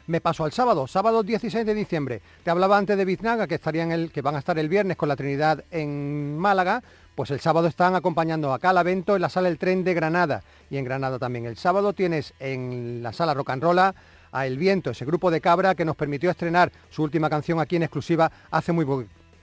[0.08, 2.22] Me paso al sábado, sábado 16 de diciembre.
[2.44, 5.10] Te hablaba antes de Biznaga, que, estarían el, que van a estar el viernes con
[5.10, 6.82] la Trinidad en Málaga,
[7.14, 10.44] pues el sábado están acompañando acá al evento en la sala El Tren de Granada.
[10.70, 11.46] Y en Granada también.
[11.46, 13.94] El sábado tienes en la sala Rock and Rolla
[14.32, 17.76] a El Viento, ese grupo de cabra que nos permitió estrenar su última canción aquí
[17.76, 18.86] en exclusiva hace muy,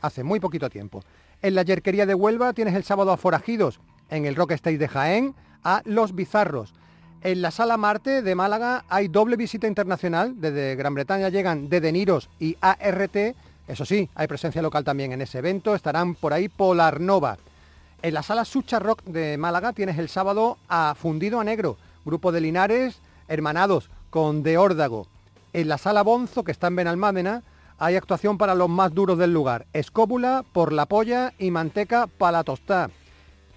[0.01, 1.03] hace muy poquito tiempo.
[1.45, 3.79] En la Yerquería de Huelva tienes el sábado a Forajidos,
[4.09, 6.73] en el Rock Stage de Jaén a Los Bizarros.
[7.21, 11.83] En la Sala Marte de Málaga hay doble visita internacional, desde Gran Bretaña llegan De
[11.83, 13.37] Deniros y ART,
[13.69, 17.37] eso sí, hay presencia local también en ese evento, estarán por ahí Polar Nova.
[18.01, 21.77] En la Sala Sucha Rock de Málaga tienes el sábado a Fundido a Negro,
[22.07, 25.09] grupo de Linares, hermanados con De Órdago.
[25.53, 27.43] En la Sala Bonzo, que está en Benalmádena,
[27.79, 29.67] hay actuación para los más duros del lugar.
[29.73, 32.91] Escóbula por la polla y manteca para la tostada.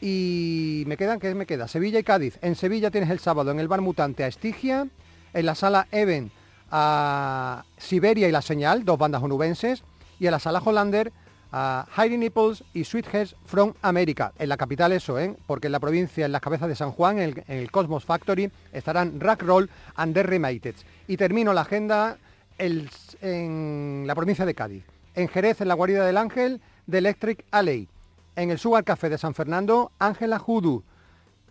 [0.02, 1.68] Y me quedan, ¿qué me queda?
[1.68, 2.38] Sevilla y Cádiz.
[2.42, 4.88] En Sevilla tienes el sábado en el Bar Mutante a Estigia,
[5.34, 6.32] en la sala Even
[6.72, 9.84] a Siberia y La Señal, dos bandas onubenses,
[10.20, 11.12] y en la sala Hollander
[11.52, 14.34] a Heidi Nipples y Sweetheads from America.
[14.38, 15.36] En la capital eso, ¿eh?
[15.46, 19.20] porque en la provincia, en las cabezas de San Juan, en el, Cosmos Factory, estarán
[19.20, 20.76] Rack Roll and The Remated.
[21.08, 22.18] Y termino la agenda
[22.58, 24.84] en la provincia de Cádiz.
[25.16, 27.88] En Jerez, en la guarida del Ángel, de Electric Alley.
[28.36, 30.84] En el Sugar Café de San Fernando, Ángela Judu.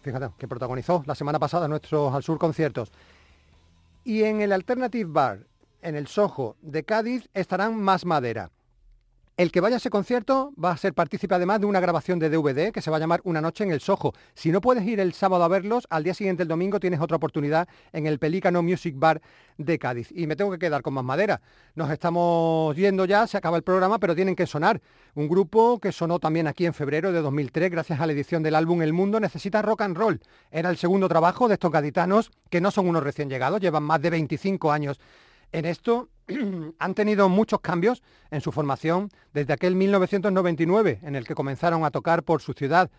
[0.02, 2.92] Fíjate, que protagonizó la semana pasada nuestros Al Sur conciertos.
[4.04, 5.40] Y en el Alternative Bar,
[5.82, 8.50] en el Soho de Cádiz, estarán Más Madera.
[9.36, 12.30] El que vaya a ese concierto va a ser partícipe además de una grabación de
[12.30, 14.14] DVD que se va a llamar Una noche en el Soho.
[14.32, 17.18] Si no puedes ir el sábado a verlos, al día siguiente, el domingo, tienes otra
[17.18, 19.20] oportunidad en el Pelícano Music Bar
[19.58, 20.08] de Cádiz.
[20.10, 21.42] Y me tengo que quedar con más madera.
[21.74, 24.80] Nos estamos yendo ya, se acaba el programa, pero tienen que sonar.
[25.14, 28.54] Un grupo que sonó también aquí en febrero de 2003 gracias a la edición del
[28.54, 30.18] álbum El Mundo Necesita Rock and Roll.
[30.50, 34.00] Era el segundo trabajo de estos gaditanos, que no son unos recién llegados, llevan más
[34.00, 34.98] de 25 años
[35.52, 36.08] en esto
[36.78, 41.90] han tenido muchos cambios en su formación desde aquel 1999 en el que comenzaron a
[41.90, 42.90] tocar por su ciudad.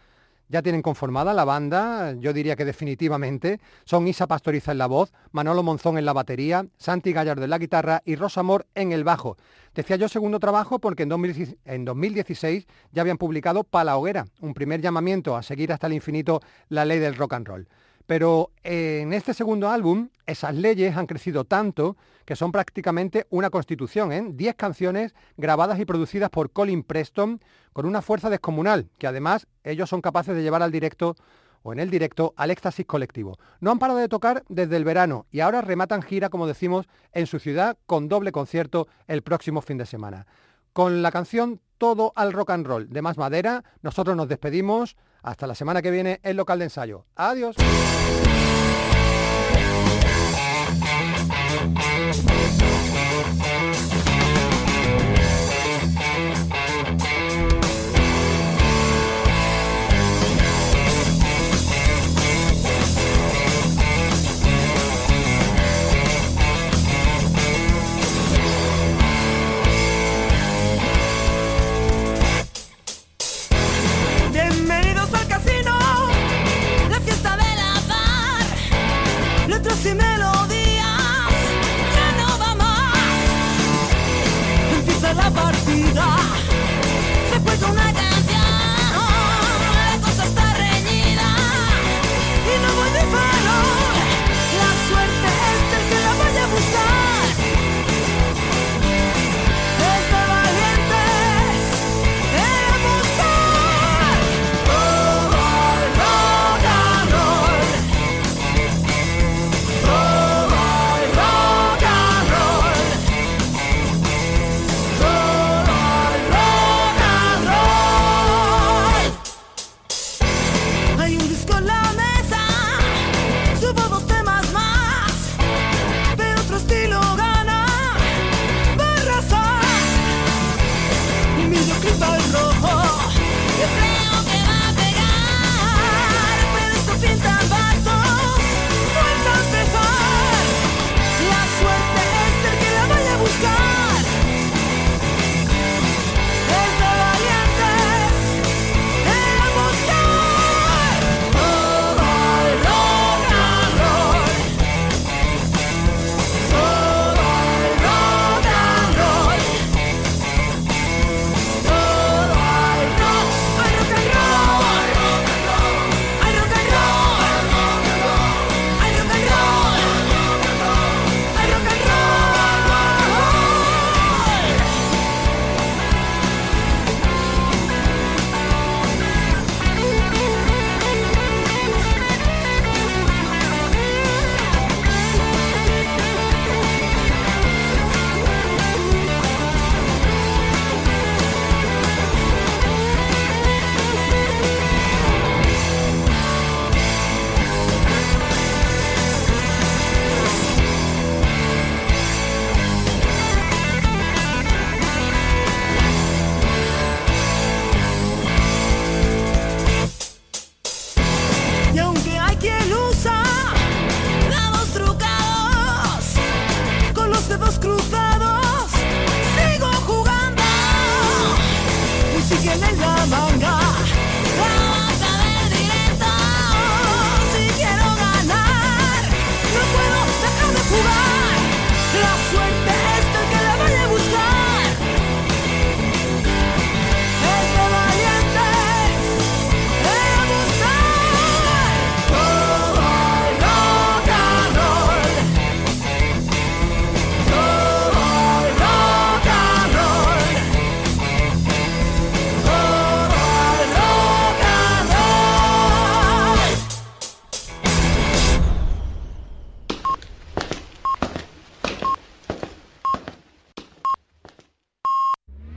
[0.49, 3.59] Ya tienen conformada la banda, yo diría que definitivamente.
[3.83, 7.57] Son Isa Pastoriza en la voz, Manolo Monzón en la batería, Santi Gallardo en la
[7.57, 9.35] guitarra y Rosa Amor en el bajo.
[9.75, 14.79] Decía yo segundo trabajo porque en 2016 ya habían publicado Pa la Hoguera, un primer
[14.79, 17.67] llamamiento a seguir hasta el infinito la ley del rock and roll.
[18.07, 23.49] Pero eh, en este segundo álbum, esas leyes han crecido tanto que son prácticamente una
[23.49, 24.25] constitución, ¿eh?
[24.31, 27.41] Diez canciones grabadas y producidas por Colin Preston
[27.73, 31.15] con una fuerza descomunal, que además ellos son capaces de llevar al directo
[31.63, 33.37] o en el directo al éxtasis colectivo.
[33.59, 37.27] No han parado de tocar desde el verano y ahora rematan gira, como decimos, en
[37.27, 40.27] su ciudad con doble concierto el próximo fin de semana.
[40.71, 44.95] Con la canción Todo al Rock and Roll de Más Madera, nosotros nos despedimos.
[45.21, 47.05] Hasta la semana que viene en local de ensayo.
[47.15, 47.55] Adiós.